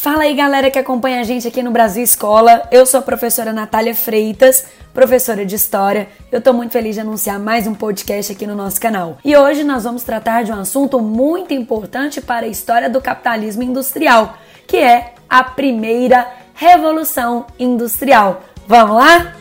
Fala 0.00 0.22
aí, 0.22 0.34
galera 0.34 0.70
que 0.70 0.78
acompanha 0.78 1.20
a 1.20 1.24
gente 1.24 1.46
aqui 1.46 1.62
no 1.62 1.70
Brasil 1.70 2.02
Escola. 2.02 2.66
Eu 2.72 2.86
sou 2.86 3.00
a 3.00 3.02
professora 3.02 3.52
Natália 3.52 3.94
Freitas, 3.94 4.64
professora 4.94 5.44
de 5.44 5.54
História. 5.54 6.08
Eu 6.32 6.40
tô 6.40 6.54
muito 6.54 6.72
feliz 6.72 6.94
de 6.94 7.02
anunciar 7.02 7.38
mais 7.38 7.66
um 7.66 7.74
podcast 7.74 8.32
aqui 8.32 8.46
no 8.46 8.54
nosso 8.54 8.80
canal. 8.80 9.18
E 9.22 9.36
hoje 9.36 9.62
nós 9.62 9.84
vamos 9.84 10.02
tratar 10.02 10.42
de 10.42 10.52
um 10.52 10.58
assunto 10.58 10.98
muito 11.00 11.52
importante 11.52 12.18
para 12.18 12.46
a 12.46 12.48
história 12.48 12.88
do 12.88 12.98
capitalismo 12.98 13.62
industrial, 13.62 14.38
que 14.66 14.78
é 14.78 15.12
a 15.28 15.44
primeira 15.44 16.26
Revolução 16.54 17.44
Industrial. 17.58 18.42
Vamos 18.66 18.96
lá? 18.96 19.34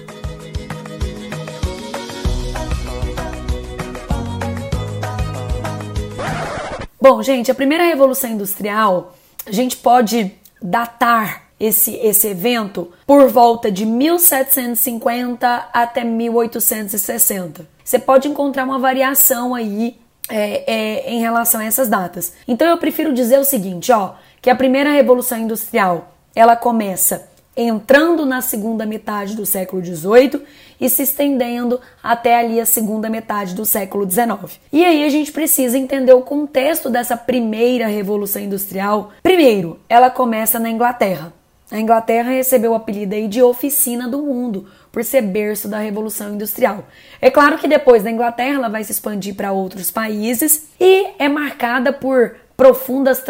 Bom, 7.02 7.24
gente, 7.24 7.50
a 7.50 7.56
primeira 7.56 7.86
Revolução 7.86 8.32
Industrial, 8.32 9.16
a 9.48 9.54
gente 9.54 9.78
pode 9.78 10.38
datar 10.62 11.50
esse, 11.60 11.96
esse 11.96 12.28
evento 12.28 12.92
por 13.06 13.28
volta 13.28 13.72
de 13.72 13.86
1750 13.86 15.70
até 15.74 16.04
1860. 16.04 17.68
Você 17.84 18.00
pode 18.00 18.28
encontrar 18.28 18.64
uma 18.64 18.80
variação 18.80 19.54
aí 19.54 20.00
é, 20.30 20.72
é, 20.72 21.12
em 21.12 21.20
relação 21.20 21.60
a 21.60 21.66
essas 21.66 21.88
datas. 21.88 22.34
Então 22.48 22.68
eu 22.68 22.78
prefiro 22.78 23.14
dizer 23.14 23.40
o 23.40 23.44
seguinte, 23.44 23.92
ó, 23.92 24.14
que 24.42 24.50
a 24.50 24.56
primeira 24.56 24.92
revolução 24.92 25.38
industrial 25.38 26.14
ela 26.36 26.56
começa 26.56 27.28
entrando 27.56 28.26
na 28.26 28.42
segunda 28.42 28.86
metade 28.86 29.36
do 29.36 29.46
século 29.46 29.84
XVIII 29.84 30.42
e 30.80 30.90
se 30.90 31.04
estendendo 31.04 31.80
até 32.02 32.40
ali 32.40 32.60
a 32.60 32.66
segunda 32.66 33.10
metade 33.10 33.54
do 33.54 33.66
século 33.66 34.10
XIX. 34.10 34.60
E 34.72 34.86
aí 34.86 35.04
a 35.04 35.10
gente 35.10 35.32
precisa 35.32 35.78
entender 35.78 36.14
o 36.14 36.22
contexto 36.22 36.90
dessa 36.90 37.18
primeira 37.18 37.88
revolução 37.88 38.42
industrial. 38.42 39.12
Primeiro, 39.22 39.80
ela 39.90 40.10
começa 40.10 40.58
na 40.60 40.70
Inglaterra. 40.70 41.34
A 41.72 41.80
Inglaterra 41.80 42.32
recebeu 42.32 42.72
o 42.72 42.76
apelido 42.76 43.14
aí 43.14 43.28
de 43.28 43.44
oficina 43.44 44.08
do 44.08 44.24
mundo 44.24 44.68
por 44.92 45.04
ser 45.04 45.22
berço 45.22 45.68
da 45.68 45.78
Revolução 45.78 46.34
Industrial. 46.34 46.84
É 47.22 47.30
claro 47.30 47.60
que 47.60 47.68
depois 47.68 48.02
da 48.02 48.10
Inglaterra 48.10 48.56
ela 48.56 48.70
vai 48.70 48.84
se 48.84 48.92
expandir 48.92 49.36
para 49.36 49.52
outros 49.52 49.92
países 49.92 50.68
e 50.80 51.08
é 51.20 51.30
marcada 51.30 51.94
por 51.94 52.36
profundas 52.58 53.24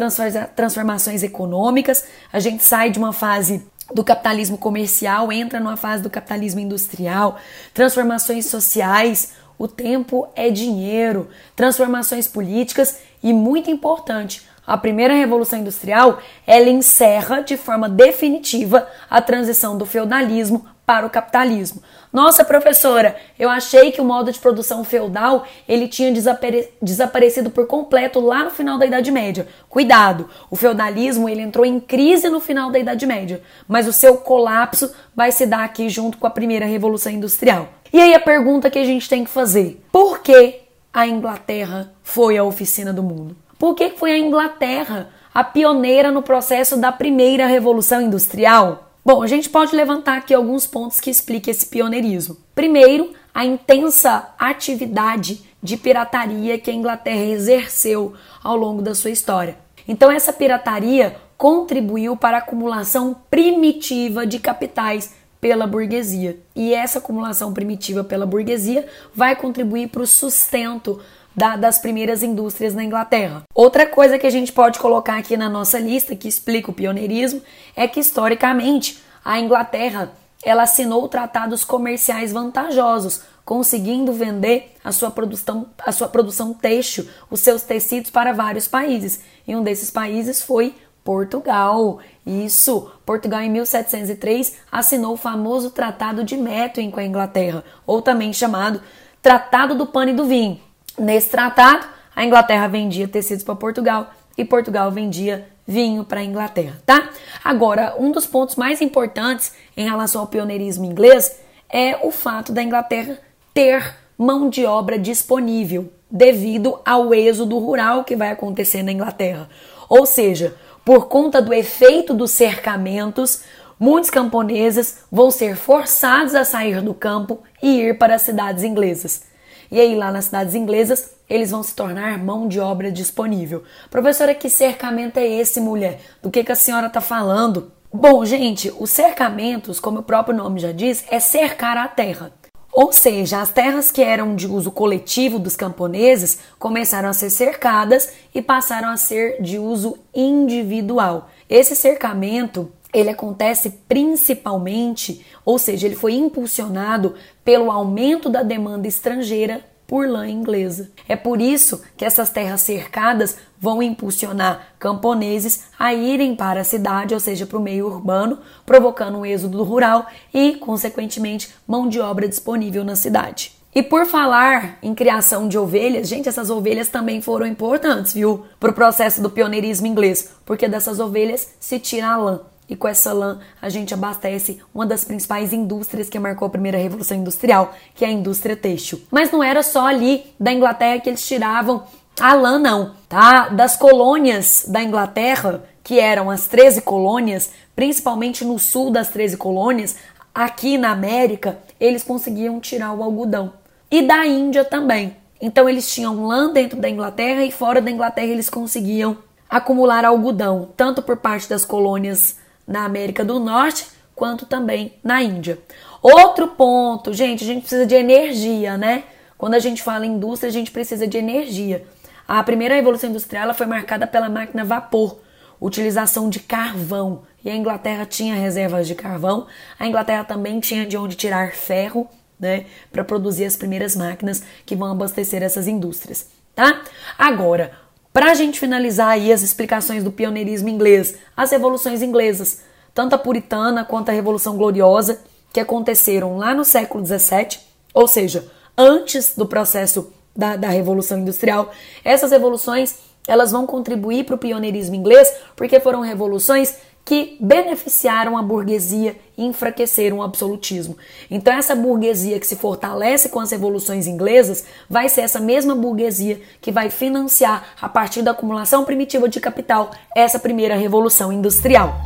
transformações 0.56 1.22
econômicas. 1.22 2.06
A 2.32 2.40
gente 2.40 2.64
sai 2.64 2.90
de 2.90 2.98
uma 2.98 3.12
fase 3.12 3.62
do 3.94 4.04
capitalismo 4.04 4.58
comercial, 4.58 5.32
entra 5.32 5.60
numa 5.60 5.78
fase 5.78 6.04
do 6.04 6.10
capitalismo 6.10 6.60
industrial, 6.60 7.38
transformações 7.74 8.46
sociais, 8.46 9.34
o 9.58 9.68
tempo 9.68 10.28
é 10.36 10.50
dinheiro, 10.50 11.30
transformações 11.56 12.28
políticas 12.28 13.00
e 13.22 13.34
muito 13.34 13.70
importante, 13.70 14.48
a 14.70 14.78
primeira 14.78 15.16
revolução 15.16 15.58
industrial, 15.58 16.22
ela 16.46 16.70
encerra 16.70 17.42
de 17.42 17.58
forma 17.58 17.90
definitiva 17.90 18.88
a 19.10 19.20
transição 19.20 19.76
do 19.76 19.84
feudalismo 19.84 20.64
para 20.90 21.06
o 21.06 21.10
capitalismo. 21.12 21.84
Nossa, 22.12 22.44
professora, 22.44 23.16
eu 23.38 23.48
achei 23.48 23.92
que 23.92 24.02
o 24.02 24.04
modo 24.04 24.32
de 24.32 24.40
produção 24.40 24.84
feudal 24.84 25.46
ele 25.68 25.88
tinha 25.88 26.12
desapare 26.12 26.68
desaparecido 26.82 27.52
por 27.52 27.68
completo 27.68 28.20
lá 28.20 28.46
no 28.46 28.50
final 28.50 28.80
da 28.80 28.88
Idade 28.88 29.12
Média. 29.12 29.48
Cuidado, 29.70 30.28
o 30.50 30.56
feudalismo 30.56 31.30
ele 31.30 31.44
entrou 31.44 31.64
em 31.64 31.80
crise 31.80 32.28
no 32.28 32.40
final 32.40 32.72
da 32.72 32.80
Idade 32.80 33.06
Média, 33.06 33.40
mas 33.68 33.88
o 33.88 33.94
seu 33.94 34.18
colapso 34.18 34.92
vai 35.16 35.32
se 35.32 35.46
dar 35.46 35.64
aqui 35.64 35.90
junto 35.90 36.18
com 36.18 36.26
a 36.26 36.32
primeira 36.32 36.66
revolução 36.66 37.12
industrial. 37.12 37.70
E 37.94 38.02
aí 38.02 38.16
a 38.16 38.20
pergunta 38.20 38.72
que 38.72 38.80
a 38.80 38.86
gente 38.86 39.08
tem 39.08 39.24
que 39.24 39.30
fazer: 39.30 39.86
por 39.92 40.22
que 40.24 40.62
a 40.92 41.06
Inglaterra 41.06 41.94
foi 42.02 42.36
a 42.36 42.44
oficina 42.44 42.92
do 42.92 43.04
mundo? 43.04 43.38
Por 43.60 43.76
que 43.76 43.92
foi 43.92 44.14
a 44.14 44.18
Inglaterra 44.18 45.12
a 45.32 45.44
pioneira 45.44 46.12
no 46.12 46.24
processo 46.24 46.78
da 46.78 46.92
primeira 46.92 47.46
revolução 47.46 48.02
industrial? 48.02 48.89
Bom, 49.12 49.24
a 49.24 49.28
gente 49.28 49.50
pode 49.50 49.76
levantar 49.76 50.20
aqui 50.20 50.36
alguns 50.36 50.68
pontos 50.68 51.00
que 51.00 51.10
expliquem 51.10 51.50
esse 51.50 51.66
pioneirismo. 51.66 52.38
Primeiro, 52.54 53.12
a 53.34 53.44
intensa 53.44 54.36
atividade 54.38 55.42
de 55.64 55.78
pirataria 55.78 56.60
que 56.60 56.70
a 56.70 56.74
Inglaterra 56.76 57.24
exerceu 57.24 58.14
ao 58.44 58.56
longo 58.56 58.84
da 58.84 58.94
sua 58.94 59.10
história. 59.10 59.58
Então, 59.88 60.12
essa 60.12 60.32
pirataria 60.32 61.16
contribuiu 61.40 62.16
para 62.16 62.38
a 62.38 62.40
acumulação 62.42 63.16
primitiva 63.32 64.28
de 64.28 64.38
capitais 64.38 65.16
pela 65.42 65.66
burguesia. 65.66 66.38
E 66.56 66.72
essa 66.76 67.00
acumulação 67.00 67.52
primitiva 67.52 68.04
pela 68.04 68.28
burguesia 68.28 68.86
vai 69.16 69.36
contribuir 69.36 69.88
para 69.88 70.04
o 70.04 70.08
sustento 70.08 71.02
da, 71.40 71.56
das 71.56 71.80
primeiras 71.80 72.22
indústrias 72.22 72.76
na 72.76 72.84
Inglaterra. 72.84 73.44
Outra 73.56 73.88
coisa 73.88 74.20
que 74.20 74.28
a 74.28 74.30
gente 74.30 74.52
pode 74.52 74.78
colocar 74.78 75.18
aqui 75.18 75.38
na 75.38 75.50
nossa 75.50 75.80
lista 75.80 76.14
que 76.14 76.28
explica 76.28 76.70
o 76.70 76.74
pioneirismo 76.74 77.42
é 77.78 77.88
que 77.88 78.02
historicamente 78.02 79.02
a 79.24 79.40
Inglaterra 79.40 80.12
ela 80.44 80.64
assinou 80.64 81.08
tratados 81.08 81.64
comerciais 81.64 82.34
vantajosos, 82.34 83.22
conseguindo 83.46 84.12
vender 84.12 84.76
a 84.84 84.92
sua 84.92 85.10
produção, 85.10 85.68
a 85.80 85.94
sua 85.94 86.10
produção 86.10 86.54
têxtil, 86.54 87.08
os 87.32 87.40
seus 87.40 87.62
tecidos 87.62 88.12
para 88.12 88.34
vários 88.34 88.68
países. 88.68 89.22
E 89.48 89.56
um 89.56 89.64
desses 89.64 89.90
países 89.90 90.42
foi 90.42 90.76
Portugal. 91.06 92.00
Isso, 92.26 92.92
Portugal 93.06 93.42
em 93.42 93.50
1703 93.50 94.58
assinou 94.70 95.14
o 95.14 95.18
famoso 95.18 95.72
Tratado 95.72 96.22
de 96.22 96.36
Methuen 96.36 96.92
com 96.92 97.00
a 97.00 97.06
Inglaterra, 97.06 97.64
ou 97.88 98.02
também 98.02 98.34
chamado 98.34 98.82
Tratado 99.22 99.74
do 99.74 99.88
Pano 99.88 100.12
e 100.12 100.14
do 100.14 100.26
Vinho. 100.26 100.69
Nesse 101.00 101.30
tratado, 101.30 101.88
a 102.14 102.26
Inglaterra 102.26 102.68
vendia 102.68 103.08
tecidos 103.08 103.44
para 103.44 103.56
Portugal 103.56 104.12
e 104.38 104.44
Portugal 104.44 104.92
vendia 104.92 105.48
vinho 105.66 106.04
para 106.04 106.20
a 106.20 106.24
Inglaterra, 106.24 106.82
tá? 106.86 107.10
Agora, 107.42 107.96
um 107.98 108.12
dos 108.12 108.26
pontos 108.26 108.58
mais 108.58 108.82
importantes 108.82 109.54
em 109.78 109.86
relação 109.86 110.20
ao 110.20 110.28
pioneirismo 110.28 110.84
inglês 110.84 111.40
é 111.70 111.98
o 112.06 112.12
fato 112.12 112.52
da 112.52 112.62
Inglaterra 112.62 113.18
ter 113.54 113.96
mão 114.18 114.50
de 114.50 114.66
obra 114.66 115.00
disponível 115.00 115.90
devido 116.12 116.82
ao 116.86 117.14
êxodo 117.14 117.58
rural 117.60 118.04
que 118.04 118.18
vai 118.18 118.32
acontecer 118.32 118.84
na 118.84 118.92
Inglaterra. 118.92 119.48
Ou 119.88 120.06
seja, 120.06 120.54
por 120.84 121.08
conta 121.08 121.42
do 121.42 121.54
efeito 121.54 122.14
dos 122.14 122.32
cercamentos, 122.32 123.44
muitos 123.80 124.10
camponeses 124.10 124.98
vão 125.10 125.32
ser 125.32 125.56
forçados 125.56 126.36
a 126.36 126.44
sair 126.44 126.82
do 126.82 126.94
campo 126.94 127.42
e 127.64 127.80
ir 127.80 127.98
para 127.98 128.16
as 128.16 128.24
cidades 128.24 128.64
inglesas. 128.64 129.29
E 129.72 129.80
aí, 129.80 129.96
lá 129.96 130.12
nas 130.12 130.26
cidades 130.26 130.56
inglesas, 130.56 131.12
eles 131.30 131.52
vão 131.52 131.62
se 131.62 131.76
tornar 131.76 132.18
mão 132.18 132.48
de 132.48 132.60
obra 132.60 132.92
disponível. 132.92 133.64
Professora, 133.90 134.34
que 134.34 134.50
cercamento 134.50 135.18
é 135.18 135.28
esse, 135.28 135.60
mulher? 135.60 136.00
Do 136.22 136.32
que, 136.32 136.44
que 136.44 136.52
a 136.52 136.56
senhora 136.56 136.88
está 136.88 137.02
falando? 137.02 137.72
Bom, 137.94 138.26
gente, 138.26 138.74
os 138.80 138.90
cercamentos, 138.90 139.80
como 139.80 140.00
o 140.00 140.04
próprio 140.04 140.36
nome 140.36 140.60
já 140.60 140.72
diz, 140.72 141.06
é 141.10 141.20
cercar 141.20 141.78
a 141.78 141.88
terra. 141.88 142.32
Ou 142.72 142.94
seja, 142.94 143.42
as 143.42 143.50
terras 143.50 143.92
que 143.92 144.02
eram 144.02 144.36
de 144.36 144.48
uso 144.48 144.72
coletivo 144.72 145.40
dos 145.40 145.56
camponeses 145.56 146.40
começaram 146.58 147.10
a 147.10 147.14
ser 147.14 147.30
cercadas 147.30 148.14
e 148.34 148.42
passaram 148.42 148.90
a 148.90 148.98
ser 148.98 149.42
de 149.42 149.58
uso 149.58 149.98
individual. 150.14 151.30
Esse 151.50 151.76
cercamento 151.76 152.72
ele 152.94 153.10
acontece 153.10 153.82
principalmente, 153.88 155.26
ou 155.46 155.60
seja, 155.60 155.86
ele 155.86 155.96
foi 155.96 156.14
impulsionado 156.14 157.16
pelo 157.44 157.72
aumento 157.72 158.30
da 158.30 158.44
demanda 158.44 158.88
estrangeira 158.88 159.64
por 159.86 160.08
lã 160.08 160.28
inglesa. 160.30 160.92
É 161.08 161.16
por 161.16 161.42
isso 161.42 161.82
que 161.98 162.06
essas 162.06 162.30
terras 162.30 162.62
cercadas 162.62 163.38
vão 163.60 163.82
impulsionar 163.82 164.74
camponeses 164.78 165.66
a 165.78 165.94
irem 165.94 166.36
para 166.36 166.62
a 166.62 166.64
cidade, 166.64 167.14
ou 167.14 167.20
seja, 167.20 167.46
para 167.46 167.58
o 167.58 167.62
meio 167.62 167.88
urbano, 167.88 168.38
provocando 168.66 169.18
um 169.18 169.26
êxodo 169.26 169.64
rural 169.64 170.06
e, 170.32 170.56
consequentemente, 170.56 171.50
mão 171.68 171.90
de 171.90 172.00
obra 172.00 172.28
disponível 172.28 172.84
na 172.84 172.96
cidade. 172.96 173.54
E 173.74 173.84
por 173.84 174.06
falar 174.06 174.78
em 174.82 174.96
criação 174.96 175.48
de 175.48 175.58
ovelhas, 175.58 176.08
gente, 176.08 176.30
essas 176.30 176.50
ovelhas 176.50 176.90
também 176.90 177.22
foram 177.22 177.46
importantes, 177.46 178.14
viu, 178.14 178.46
para 178.60 178.72
o 178.72 178.74
processo 178.74 179.22
do 179.22 179.30
pioneirismo 179.30 179.88
inglês, 179.88 180.32
porque 180.46 180.68
dessas 180.68 181.00
ovelhas 181.00 181.50
se 181.60 181.80
tira 181.80 182.10
a 182.10 182.18
lã 182.18 182.42
e 182.70 182.76
com 182.76 182.88
essa 182.88 183.12
lã 183.12 183.40
a 183.62 183.68
gente 183.68 183.94
abastece 183.94 184.62
uma 184.74 184.86
das 184.86 185.04
principais 185.04 185.52
indústrias 185.52 186.10
que 186.10 186.20
marcou 186.20 186.46
a 186.46 186.52
primeira 186.52 186.78
revolução 186.78 187.18
industrial, 187.18 187.74
que 187.96 188.06
é 188.06 188.08
a 188.08 188.12
indústria 188.12 188.56
têxtil. 188.56 189.02
Mas 189.10 189.32
não 189.32 189.44
era 189.44 189.64
só 189.64 189.88
ali 189.88 190.26
da 190.40 190.54
Inglaterra 190.54 191.00
que 191.00 191.10
eles 191.10 191.28
tiravam 191.28 191.84
a 192.20 192.34
lã, 192.34 192.60
não, 192.60 192.94
tá? 193.08 193.50
Das 193.50 193.76
colônias 193.76 194.66
da 194.68 194.84
Inglaterra, 194.84 195.64
que 195.84 196.00
eram 196.00 196.30
as 196.30 196.48
13 196.48 196.82
colônias, 196.82 197.52
principalmente 197.76 198.44
no 198.44 198.60
sul 198.60 198.92
das 198.92 199.08
13 199.10 199.38
colônias, 199.38 199.96
aqui 200.36 200.78
na 200.78 200.92
América, 200.92 201.58
eles 201.80 202.04
conseguiam 202.04 202.60
tirar 202.60 202.94
o 202.94 203.02
algodão. 203.02 203.54
E 203.90 204.02
da 204.02 204.28
Índia 204.28 204.64
também. 204.64 205.16
Então 205.42 205.70
eles 205.70 205.92
tinham 205.92 206.28
lã 206.28 206.52
dentro 206.52 206.80
da 206.80 206.90
Inglaterra 206.90 207.44
e 207.46 207.52
fora 207.52 207.82
da 207.82 207.90
Inglaterra 207.90 208.28
eles 208.28 208.50
conseguiam 208.50 209.18
acumular 209.50 210.06
algodão, 210.06 210.70
tanto 210.76 211.02
por 211.02 211.18
parte 211.18 211.50
das 211.50 211.66
colônias 211.66 212.36
na 212.70 212.86
América 212.86 213.26
do 213.26 213.40
Norte, 213.40 213.88
quanto 214.16 214.46
também 214.46 214.94
na 215.04 215.24
Índia. 215.24 215.58
Outro 216.02 216.50
ponto, 216.50 217.12
gente, 217.14 217.44
a 217.44 217.48
gente 217.48 217.62
precisa 217.62 217.86
de 217.86 217.96
energia, 217.96 218.78
né? 218.78 219.04
Quando 219.38 219.56
a 219.56 219.60
gente 219.60 219.82
fala 219.82 220.06
em 220.06 220.12
indústria, 220.12 220.50
a 220.50 220.54
gente 220.54 220.70
precisa 220.70 221.08
de 221.08 221.18
energia. 221.18 221.84
A 222.28 222.44
primeira 222.44 222.76
revolução 222.76 223.10
industrial 223.10 223.54
foi 223.56 223.66
marcada 223.66 224.06
pela 224.06 224.30
máquina 224.30 224.62
a 224.62 224.66
vapor. 224.66 225.20
utilização 225.60 226.30
de 226.30 226.40
carvão. 226.40 227.24
E 227.44 227.50
a 227.50 227.56
Inglaterra 227.56 228.06
tinha 228.06 228.36
reservas 228.36 228.88
de 228.88 228.96
carvão, 228.96 229.48
a 229.80 229.88
Inglaterra 229.88 230.24
também 230.24 230.60
tinha 230.60 230.86
de 230.86 230.98
onde 230.98 231.16
tirar 231.16 231.54
ferro, 231.54 232.08
né, 232.40 232.66
para 232.92 233.04
produzir 233.04 233.46
as 233.46 233.58
primeiras 233.58 233.96
máquinas 233.96 234.44
que 234.66 234.76
vão 234.76 234.92
abastecer 234.92 235.44
essas 235.44 235.68
indústrias, 235.68 236.30
tá? 236.56 236.82
Agora, 237.18 237.72
para 238.20 238.32
a 238.32 238.34
gente 238.34 238.60
finalizar 238.60 239.12
aí 239.12 239.32
as 239.32 239.42
explicações 239.42 240.04
do 240.04 240.12
pioneirismo 240.12 240.68
inglês, 240.68 241.16
as 241.38 241.52
revoluções 241.52 242.02
inglesas, 242.02 242.60
tanto 242.94 243.16
a 243.16 243.18
puritana 243.18 243.86
quanto 243.86 244.10
a 244.10 244.12
Revolução 244.12 244.58
Gloriosa, 244.58 245.22
que 245.54 245.60
aconteceram 245.62 246.36
lá 246.36 246.54
no 246.54 246.66
século 246.66 247.06
XVII, 247.06 247.62
ou 247.94 248.10
seja, 248.10 248.46
antes 248.78 249.38
do 249.38 249.46
processo 249.46 250.12
da, 250.36 250.58
da 250.58 250.68
Revolução 250.68 251.20
Industrial. 251.20 251.72
Essas 252.04 252.32
revoluções 252.32 252.98
elas 253.26 253.52
vão 253.52 253.66
contribuir 253.66 254.26
para 254.26 254.36
o 254.36 254.38
pioneirismo 254.38 254.96
inglês 254.96 255.32
porque 255.56 255.80
foram 255.80 256.02
revoluções 256.02 256.76
que 257.10 257.38
beneficiaram 257.40 258.38
a 258.38 258.44
burguesia 258.44 259.16
e 259.36 259.44
enfraqueceram 259.44 260.20
o 260.20 260.22
absolutismo. 260.22 260.96
Então, 261.32 261.52
essa 261.52 261.76
burguesia 261.76 262.40
que 262.40 262.46
se 262.46 262.56
fortalece 262.56 263.30
com 263.30 263.40
as 263.40 263.50
revoluções 263.50 264.06
inglesas 264.06 264.64
vai 264.88 265.10
ser 265.10 265.22
essa 265.22 265.40
mesma 265.40 265.74
burguesia 265.74 266.40
que 266.62 266.72
vai 266.72 266.92
financiar, 266.92 267.74
a 267.82 267.90
partir 267.90 268.22
da 268.22 268.30
acumulação 268.30 268.86
primitiva 268.86 269.28
de 269.28 269.40
capital, 269.40 269.90
essa 270.16 270.38
primeira 270.38 270.76
revolução 270.76 271.34
industrial. 271.34 272.00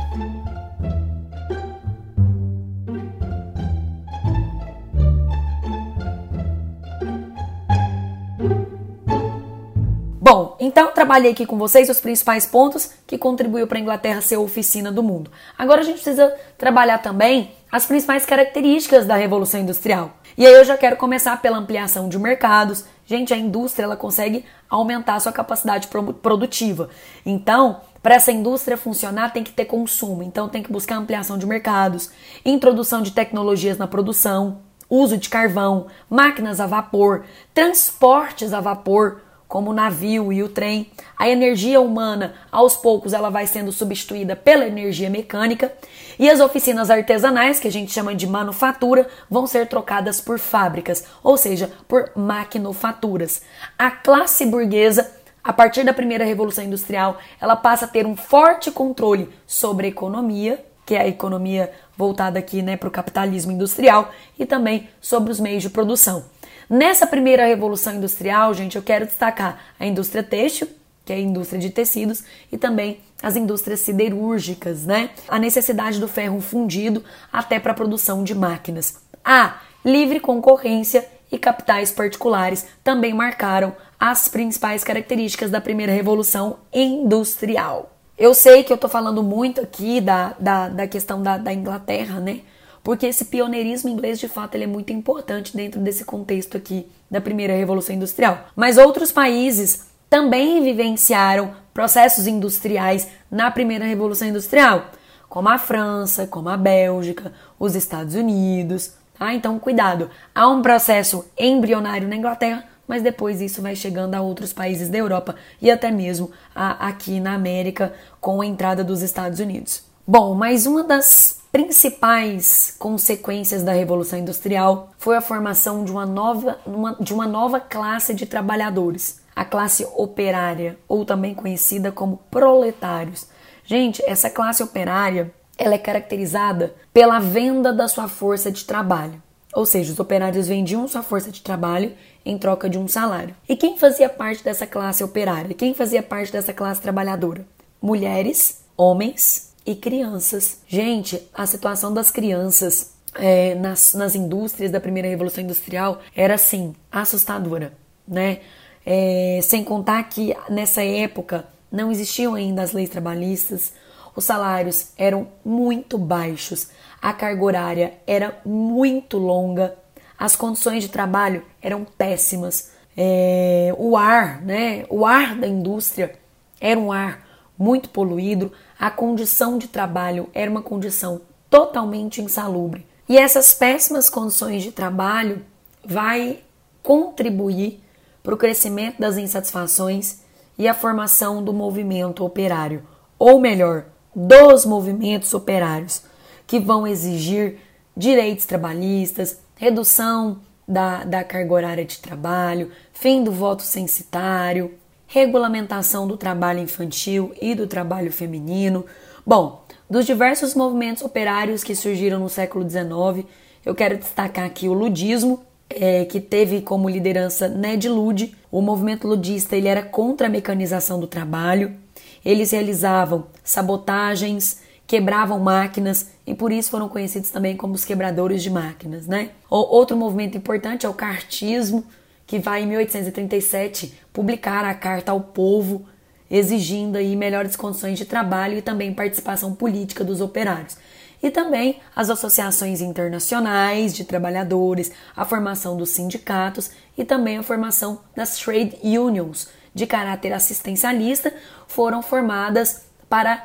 Então 10.64 10.92
trabalhei 10.92 11.32
aqui 11.32 11.44
com 11.44 11.58
vocês 11.58 11.88
os 11.88 12.00
principais 12.00 12.46
pontos 12.46 12.90
que 13.06 13.18
contribuiu 13.18 13.66
para 13.66 13.78
a 13.78 13.80
Inglaterra 13.80 14.20
ser 14.20 14.36
a 14.36 14.40
oficina 14.40 14.90
do 14.90 15.02
mundo. 15.02 15.30
Agora 15.58 15.80
a 15.80 15.84
gente 15.84 15.96
precisa 15.96 16.34
trabalhar 16.56 16.98
também 16.98 17.52
as 17.70 17.86
principais 17.86 18.24
características 18.24 19.04
da 19.04 19.16
Revolução 19.16 19.60
Industrial. 19.60 20.12
E 20.38 20.46
aí 20.46 20.52
eu 20.52 20.64
já 20.64 20.76
quero 20.76 20.96
começar 20.96 21.40
pela 21.42 21.58
ampliação 21.58 22.08
de 22.08 22.18
mercados. 22.18 22.84
Gente, 23.06 23.34
a 23.34 23.36
indústria 23.36 23.84
ela 23.84 23.96
consegue 23.96 24.44
aumentar 24.68 25.14
a 25.14 25.20
sua 25.20 25.32
capacidade 25.32 25.88
produtiva. 26.22 26.88
Então, 27.24 27.80
para 28.02 28.16
essa 28.16 28.32
indústria 28.32 28.76
funcionar, 28.76 29.32
tem 29.32 29.44
que 29.44 29.52
ter 29.52 29.64
consumo. 29.64 30.22
Então, 30.22 30.48
tem 30.48 30.62
que 30.62 30.72
buscar 30.72 30.96
ampliação 30.96 31.38
de 31.38 31.46
mercados, 31.46 32.10
introdução 32.44 33.02
de 33.02 33.12
tecnologias 33.12 33.78
na 33.78 33.86
produção, 33.86 34.60
uso 34.88 35.16
de 35.16 35.28
carvão, 35.28 35.86
máquinas 36.08 36.60
a 36.60 36.66
vapor, 36.66 37.24
transportes 37.52 38.52
a 38.52 38.60
vapor, 38.60 39.20
como 39.54 39.70
o 39.70 39.72
navio 39.72 40.32
e 40.32 40.42
o 40.42 40.48
trem. 40.48 40.90
A 41.16 41.28
energia 41.28 41.80
humana, 41.80 42.34
aos 42.50 42.76
poucos, 42.76 43.12
ela 43.12 43.30
vai 43.30 43.46
sendo 43.46 43.70
substituída 43.70 44.34
pela 44.34 44.66
energia 44.66 45.08
mecânica 45.08 45.72
e 46.18 46.28
as 46.28 46.40
oficinas 46.40 46.90
artesanais, 46.90 47.60
que 47.60 47.68
a 47.68 47.70
gente 47.70 47.92
chama 47.92 48.16
de 48.16 48.26
manufatura, 48.26 49.06
vão 49.30 49.46
ser 49.46 49.68
trocadas 49.68 50.20
por 50.20 50.40
fábricas, 50.40 51.04
ou 51.22 51.36
seja, 51.36 51.70
por 51.86 52.10
maquinofaturas. 52.16 53.42
A 53.78 53.92
classe 53.92 54.44
burguesa 54.44 55.08
a 55.44 55.52
partir 55.52 55.84
da 55.84 55.92
primeira 55.92 56.24
revolução 56.24 56.64
industrial, 56.64 57.18
ela 57.40 57.54
passa 57.54 57.84
a 57.84 57.88
ter 57.88 58.08
um 58.08 58.16
forte 58.16 58.72
controle 58.72 59.30
sobre 59.46 59.86
a 59.86 59.90
economia, 59.90 60.64
que 60.84 60.96
é 60.96 61.02
a 61.02 61.06
economia 61.06 61.70
voltada 61.96 62.40
aqui 62.40 62.60
né, 62.60 62.76
para 62.76 62.88
o 62.88 62.92
capitalismo 62.92 63.52
industrial, 63.52 64.10
e 64.36 64.44
também 64.44 64.88
sobre 65.00 65.30
os 65.30 65.38
meios 65.38 65.62
de 65.62 65.70
produção. 65.70 66.24
Nessa 66.68 67.06
primeira 67.06 67.46
revolução 67.46 67.94
industrial, 67.94 68.54
gente, 68.54 68.76
eu 68.76 68.82
quero 68.82 69.06
destacar 69.06 69.58
a 69.78 69.86
indústria 69.86 70.22
têxtil, 70.22 70.68
que 71.04 71.12
é 71.12 71.16
a 71.16 71.20
indústria 71.20 71.60
de 71.60 71.70
tecidos, 71.70 72.24
e 72.50 72.56
também 72.56 73.00
as 73.22 73.36
indústrias 73.36 73.80
siderúrgicas, 73.80 74.86
né? 74.86 75.10
A 75.28 75.38
necessidade 75.38 76.00
do 76.00 76.08
ferro 76.08 76.40
fundido 76.40 77.04
até 77.32 77.60
para 77.60 77.72
a 77.72 77.74
produção 77.74 78.24
de 78.24 78.34
máquinas. 78.34 79.02
A 79.24 79.60
livre 79.84 80.20
concorrência 80.20 81.06
e 81.30 81.38
capitais 81.38 81.90
particulares 81.90 82.66
também 82.82 83.12
marcaram 83.12 83.74
as 83.98 84.28
principais 84.28 84.84
características 84.84 85.50
da 85.50 85.60
primeira 85.60 85.92
revolução 85.92 86.58
industrial. 86.72 87.90
Eu 88.16 88.32
sei 88.32 88.62
que 88.62 88.72
eu 88.72 88.78
tô 88.78 88.88
falando 88.88 89.22
muito 89.22 89.60
aqui 89.60 90.00
da, 90.00 90.34
da, 90.38 90.68
da 90.68 90.86
questão 90.86 91.22
da, 91.22 91.36
da 91.36 91.52
Inglaterra, 91.52 92.20
né? 92.20 92.40
Porque 92.84 93.06
esse 93.06 93.24
pioneirismo 93.24 93.88
inglês 93.88 94.20
de 94.20 94.28
fato 94.28 94.54
ele 94.54 94.64
é 94.64 94.68
muito 94.68 94.92
importante 94.92 95.56
dentro 95.56 95.80
desse 95.80 96.04
contexto 96.04 96.58
aqui 96.58 96.86
da 97.10 97.18
primeira 97.18 97.54
revolução 97.54 97.96
industrial. 97.96 98.46
Mas 98.54 98.76
outros 98.76 99.10
países 99.10 99.86
também 100.10 100.62
vivenciaram 100.62 101.56
processos 101.72 102.26
industriais 102.26 103.08
na 103.30 103.50
primeira 103.50 103.86
revolução 103.86 104.28
industrial, 104.28 104.90
como 105.30 105.48
a 105.48 105.56
França, 105.56 106.26
como 106.26 106.50
a 106.50 106.58
Bélgica, 106.58 107.32
os 107.58 107.74
Estados 107.74 108.14
Unidos. 108.14 108.92
Tá? 109.18 109.32
Então, 109.32 109.58
cuidado, 109.58 110.10
há 110.34 110.46
um 110.46 110.60
processo 110.60 111.24
embrionário 111.38 112.06
na 112.06 112.16
Inglaterra, 112.16 112.66
mas 112.86 113.02
depois 113.02 113.40
isso 113.40 113.62
vai 113.62 113.74
chegando 113.74 114.14
a 114.14 114.20
outros 114.20 114.52
países 114.52 114.90
da 114.90 114.98
Europa 114.98 115.36
e 115.60 115.70
até 115.70 115.90
mesmo 115.90 116.30
a, 116.54 116.86
aqui 116.86 117.18
na 117.18 117.32
América 117.32 117.94
com 118.20 118.42
a 118.42 118.46
entrada 118.46 118.84
dos 118.84 119.00
Estados 119.00 119.40
Unidos. 119.40 119.82
Bom, 120.06 120.34
mas 120.34 120.66
uma 120.66 120.84
das 120.84 121.42
principais 121.54 122.74
consequências 122.80 123.62
da 123.62 123.70
Revolução 123.70 124.18
Industrial 124.18 124.90
foi 124.98 125.16
a 125.16 125.20
formação 125.20 125.84
de 125.84 125.92
uma 125.92 126.04
nova, 126.04 126.58
uma, 126.66 126.96
de 126.98 127.14
uma 127.14 127.28
nova 127.28 127.60
classe 127.60 128.12
de 128.12 128.26
trabalhadores, 128.26 129.20
a 129.36 129.44
classe 129.44 129.86
operária, 129.94 130.76
ou 130.88 131.04
também 131.04 131.32
conhecida 131.32 131.92
como 131.92 132.16
proletários. 132.28 133.28
Gente, 133.64 134.02
essa 134.04 134.28
classe 134.28 134.64
operária 134.64 135.32
ela 135.56 135.74
é 135.74 135.78
caracterizada 135.78 136.74
pela 136.92 137.20
venda 137.20 137.72
da 137.72 137.86
sua 137.86 138.08
força 138.08 138.50
de 138.50 138.64
trabalho. 138.64 139.22
Ou 139.54 139.64
seja, 139.64 139.92
os 139.92 140.00
operários 140.00 140.48
vendiam 140.48 140.88
sua 140.88 141.04
força 141.04 141.30
de 141.30 141.40
trabalho 141.40 141.92
em 142.26 142.36
troca 142.36 142.68
de 142.68 142.76
um 142.76 142.88
salário. 142.88 143.36
E 143.48 143.54
quem 143.54 143.78
fazia 143.78 144.08
parte 144.08 144.42
dessa 144.42 144.66
classe 144.66 145.04
operária? 145.04 145.54
Quem 145.54 145.72
fazia 145.72 146.02
parte 146.02 146.32
dessa 146.32 146.52
classe 146.52 146.80
trabalhadora? 146.80 147.46
Mulheres, 147.80 148.64
homens 148.76 149.53
e 149.66 149.74
crianças. 149.74 150.60
Gente, 150.66 151.28
a 151.32 151.46
situação 151.46 151.92
das 151.92 152.10
crianças 152.10 152.94
é, 153.14 153.54
nas, 153.54 153.94
nas 153.94 154.14
indústrias 154.14 154.70
da 154.70 154.80
primeira 154.80 155.08
revolução 155.08 155.42
industrial 155.42 156.00
era 156.14 156.34
assim 156.34 156.74
assustadora, 156.90 157.72
né? 158.06 158.40
É, 158.86 159.40
sem 159.42 159.64
contar 159.64 160.02
que 160.04 160.36
nessa 160.50 160.82
época 160.82 161.46
não 161.72 161.90
existiam 161.90 162.34
ainda 162.34 162.62
as 162.62 162.72
leis 162.72 162.90
trabalhistas, 162.90 163.72
os 164.14 164.24
salários 164.24 164.88
eram 164.96 165.28
muito 165.44 165.96
baixos, 165.96 166.68
a 167.00 167.12
carga 167.12 167.42
horária 167.42 167.94
era 168.06 168.38
muito 168.44 169.16
longa, 169.16 169.74
as 170.18 170.36
condições 170.36 170.84
de 170.84 170.90
trabalho 170.90 171.44
eram 171.60 171.84
péssimas, 171.84 172.72
é, 172.96 173.74
o 173.76 173.96
ar, 173.96 174.42
né? 174.42 174.84
O 174.88 175.04
ar 175.04 175.34
da 175.34 175.48
indústria 175.48 176.14
era 176.60 176.78
um 176.78 176.92
ar 176.92 177.26
muito 177.58 177.88
poluído, 177.88 178.52
a 178.84 178.90
condição 178.90 179.56
de 179.56 179.66
trabalho 179.66 180.28
era 180.34 180.50
uma 180.50 180.60
condição 180.60 181.22
totalmente 181.48 182.20
insalubre. 182.20 182.86
E 183.08 183.16
essas 183.16 183.54
péssimas 183.54 184.10
condições 184.10 184.62
de 184.62 184.72
trabalho 184.72 185.42
vai 185.82 186.40
contribuir 186.82 187.82
para 188.22 188.34
o 188.34 188.36
crescimento 188.36 189.00
das 189.00 189.16
insatisfações 189.16 190.18
e 190.58 190.68
a 190.68 190.74
formação 190.74 191.42
do 191.42 191.50
movimento 191.50 192.26
operário, 192.26 192.82
ou 193.18 193.40
melhor, 193.40 193.86
dos 194.14 194.66
movimentos 194.66 195.32
operários, 195.32 196.02
que 196.46 196.60
vão 196.60 196.86
exigir 196.86 197.60
direitos 197.96 198.44
trabalhistas, 198.44 199.40
redução 199.56 200.40
da, 200.68 201.04
da 201.04 201.24
carga 201.24 201.54
horária 201.54 201.86
de 201.86 202.00
trabalho, 202.00 202.70
fim 202.92 203.24
do 203.24 203.32
voto 203.32 203.62
censitário, 203.62 204.74
regulamentação 205.14 206.08
do 206.08 206.16
trabalho 206.16 206.58
infantil 206.58 207.32
e 207.40 207.54
do 207.54 207.68
trabalho 207.68 208.10
feminino. 208.10 208.84
Bom, 209.24 209.64
dos 209.88 210.04
diversos 210.04 210.56
movimentos 210.56 211.04
operários 211.04 211.62
que 211.62 211.76
surgiram 211.76 212.18
no 212.18 212.28
século 212.28 212.68
XIX, 212.68 213.24
eu 213.64 213.76
quero 213.76 213.96
destacar 213.96 214.44
aqui 214.44 214.68
o 214.68 214.72
ludismo, 214.72 215.40
é, 215.70 216.04
que 216.04 216.20
teve 216.20 216.60
como 216.62 216.90
liderança 216.90 217.46
Ned 217.46 217.88
Ludd. 217.88 218.34
O 218.50 218.60
movimento 218.60 219.06
ludista 219.06 219.56
ele 219.56 219.68
era 219.68 219.82
contra 219.82 220.26
a 220.26 220.30
mecanização 220.30 220.98
do 220.98 221.06
trabalho. 221.06 221.76
Eles 222.24 222.50
realizavam 222.50 223.28
sabotagens, 223.44 224.62
quebravam 224.84 225.38
máquinas 225.38 226.10
e 226.26 226.34
por 226.34 226.50
isso 226.50 226.72
foram 226.72 226.88
conhecidos 226.88 227.30
também 227.30 227.56
como 227.56 227.74
os 227.74 227.84
quebradores 227.84 228.42
de 228.42 228.50
máquinas, 228.50 229.06
né? 229.06 229.30
Outro 229.48 229.96
movimento 229.96 230.36
importante 230.36 230.84
é 230.84 230.88
o 230.88 230.94
cartismo, 230.94 231.84
que 232.26 232.38
vai 232.38 232.62
em 232.62 232.66
1837 232.66 234.00
publicar 234.12 234.64
a 234.64 234.74
carta 234.74 235.12
ao 235.12 235.20
povo 235.20 235.86
exigindo 236.30 236.96
aí 236.96 237.14
melhores 237.14 237.54
condições 237.54 237.98
de 237.98 238.04
trabalho 238.04 238.58
e 238.58 238.62
também 238.62 238.92
participação 238.92 239.54
política 239.54 240.02
dos 240.02 240.20
operários. 240.20 240.76
E 241.22 241.30
também 241.30 241.80
as 241.94 242.10
associações 242.10 242.80
internacionais 242.80 243.94
de 243.94 244.04
trabalhadores, 244.04 244.92
a 245.16 245.24
formação 245.24 245.76
dos 245.76 245.90
sindicatos 245.90 246.70
e 246.98 247.04
também 247.04 247.38
a 247.38 247.42
formação 247.42 248.00
das 248.14 248.36
trade 248.38 248.76
unions 248.82 249.48
de 249.74 249.86
caráter 249.86 250.32
assistencialista 250.32 251.32
foram 251.66 252.02
formadas 252.02 252.82
para 253.08 253.44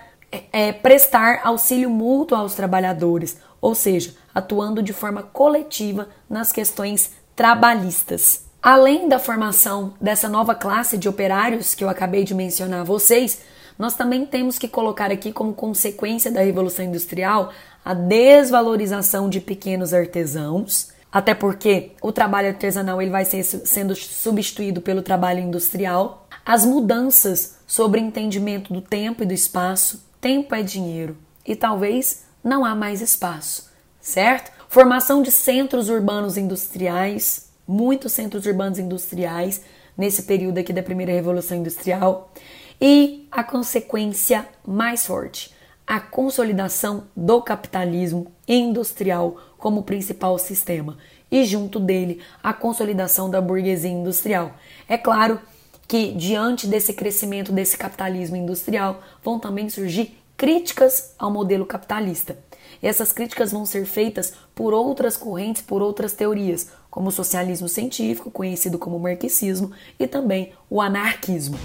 é, 0.52 0.72
prestar 0.72 1.42
auxílio 1.44 1.90
mútuo 1.90 2.38
aos 2.38 2.54
trabalhadores, 2.54 3.38
ou 3.62 3.74
seja, 3.74 4.16
atuando 4.34 4.84
de 4.84 4.94
forma 4.94 5.24
coletiva 5.24 6.10
nas 6.30 6.52
questões 6.52 7.12
trabalhistas. 7.36 8.49
Além 8.62 9.08
da 9.08 9.18
formação 9.18 9.94
dessa 10.02 10.28
nova 10.28 10.54
classe 10.54 10.98
de 10.98 11.08
operários 11.08 11.74
que 11.74 11.84
eu 11.84 11.90
acabei 11.90 12.26
de 12.26 12.36
mencionar 12.36 12.82
a 12.82 12.84
vocês, 12.84 13.40
nós 13.78 13.96
também 13.96 14.26
temos 14.26 14.60
que 14.60 14.68
colocar 14.68 15.10
aqui 15.12 15.32
como 15.32 15.54
consequência 15.54 16.30
da 16.30 16.42
Revolução 16.42 16.84
Industrial 16.84 17.54
a 17.86 17.94
desvalorização 17.94 19.30
de 19.30 19.40
pequenos 19.40 19.94
artesãos, 19.94 20.90
até 21.10 21.34
porque 21.34 21.92
o 22.02 22.12
trabalho 22.12 22.50
artesanal 22.50 23.02
ele 23.02 23.10
vai 23.10 23.24
ser 23.24 23.44
sendo 23.44 23.96
substituído 23.96 24.82
pelo 24.82 25.02
trabalho 25.02 25.40
industrial, 25.40 26.28
as 26.46 26.66
mudanças 26.66 27.60
sobre 27.66 28.02
entendimento 28.02 28.74
do 28.74 28.82
tempo 28.82 29.24
e 29.24 29.26
do 29.26 29.34
espaço, 29.34 30.04
tempo 30.20 30.54
é 30.54 30.62
dinheiro 30.62 31.16
e 31.48 31.56
talvez 31.56 32.26
não 32.44 32.66
há 32.66 32.76
mais 32.76 33.02
espaço, 33.02 33.72
certo? 34.02 34.52
Formação 34.68 35.22
de 35.22 35.32
centros 35.32 35.88
urbanos 35.88 36.38
industriais, 36.38 37.49
muitos 37.70 38.14
centros 38.14 38.48
urbanos 38.48 38.80
industriais 38.80 39.62
nesse 39.96 40.24
período 40.24 40.58
aqui 40.58 40.74
da 40.74 40.82
primeira 40.82 41.12
revolução 41.12 41.56
industrial 41.56 42.34
e 42.82 43.28
a 43.32 43.44
consequência 43.44 44.48
mais 44.66 45.06
forte, 45.06 45.54
a 45.86 46.00
consolidação 46.00 47.04
do 47.16 47.40
capitalismo 47.44 48.32
industrial 48.48 49.38
como 49.60 49.84
principal 49.84 50.40
sistema 50.40 50.98
e 51.32 51.46
junto 51.46 51.80
dele 51.80 52.22
a 52.42 52.54
consolidação 52.54 53.30
da 53.30 53.40
burguesia 53.40 53.92
industrial. 53.92 54.56
É 54.88 54.98
claro 54.98 55.40
que 55.88 56.12
diante 56.14 56.66
desse 56.66 56.94
crescimento 56.94 57.52
desse 57.52 57.78
capitalismo 57.78 58.36
industrial 58.36 59.00
vão 59.24 59.40
também 59.40 59.70
surgir 59.70 60.18
críticas 60.36 61.14
ao 61.20 61.30
modelo 61.30 61.68
capitalista. 61.68 62.36
E 62.82 62.88
essas 62.88 63.12
críticas 63.12 63.52
vão 63.52 63.66
ser 63.66 63.86
feitas 63.86 64.34
por 64.56 64.74
outras 64.74 65.18
correntes, 65.18 65.62
por 65.62 65.82
outras 65.82 66.14
teorias, 66.14 66.68
como 66.90 67.10
o 67.10 67.12
socialismo 67.12 67.68
científico, 67.68 68.32
conhecido 68.32 68.78
como 68.78 69.00
marxismo, 69.00 69.72
e 70.00 70.08
também 70.08 70.54
o 70.70 70.82
anarquismo. 70.82 71.58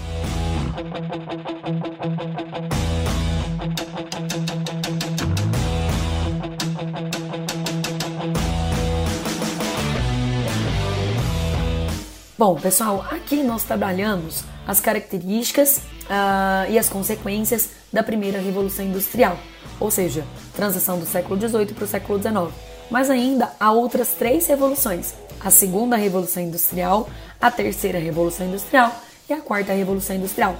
Bom, 12.37 12.55
pessoal, 12.59 13.05
aqui 13.09 13.41
nós 13.43 13.63
trabalhamos 13.63 14.43
as 14.67 14.81
características 14.81 15.77
uh, 15.77 16.69
e 16.69 16.77
as 16.77 16.89
consequências 16.89 17.69
da 17.93 18.03
primeira 18.03 18.39
revolução 18.39 18.83
industrial, 18.83 19.39
ou 19.79 19.91
seja, 19.91 20.23
transição 20.55 20.99
do 20.99 21.05
século 21.05 21.39
XVIII 21.39 21.73
para 21.73 21.83
o 21.83 21.87
século 21.87 22.19
XIX. 22.19 22.53
Mas 22.89 23.09
ainda 23.09 23.51
há 23.59 23.71
outras 23.71 24.09
três 24.09 24.47
revoluções: 24.47 25.13
a 25.39 25.49
segunda 25.49 25.95
revolução 25.95 26.43
industrial, 26.43 27.09
a 27.41 27.49
terceira 27.51 27.99
revolução 27.99 28.45
industrial 28.45 28.93
e 29.29 29.33
a 29.33 29.41
quarta 29.41 29.73
revolução 29.73 30.15
industrial. 30.15 30.55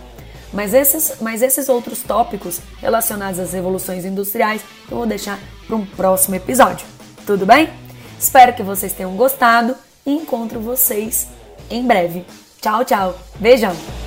Mas 0.54 0.74
esses, 0.74 1.16
mas 1.22 1.42
esses 1.42 1.68
outros 1.68 2.02
tópicos 2.02 2.60
relacionados 2.80 3.40
às 3.40 3.54
revoluções 3.54 4.06
industriais 4.06 4.62
eu 4.90 4.98
vou 4.98 5.06
deixar 5.06 5.40
para 5.68 5.76
um 5.76 5.86
próximo 5.86 6.36
episódio. 6.36 6.88
Tudo 7.26 7.46
bem? 7.46 7.70
Espero 8.18 8.54
que 8.54 8.64
vocês 8.64 8.94
tenham 8.94 9.16
gostado 9.16 9.76
e 10.06 10.14
encontro 10.14 10.60
vocês 10.60 11.28
em 11.70 11.86
breve. 11.86 12.26
Tchau, 12.62 12.86
tchau. 12.86 13.20
Beijão! 13.40 14.05